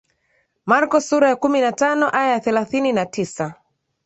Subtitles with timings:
[0.65, 3.55] Marko sura ya kumi na tano aya ya thelathini na tisa